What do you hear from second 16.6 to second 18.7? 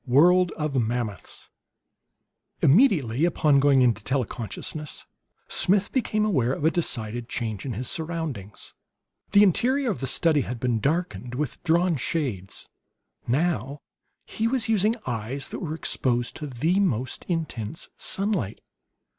most intense sunlight.